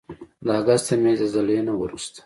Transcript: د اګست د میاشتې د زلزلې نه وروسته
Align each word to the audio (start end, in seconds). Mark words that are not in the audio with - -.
د 0.45 0.47
اګست 0.59 0.85
د 0.89 0.91
میاشتې 1.03 1.25
د 1.27 1.29
زلزلې 1.33 1.57
نه 1.67 1.73
وروسته 1.81 2.19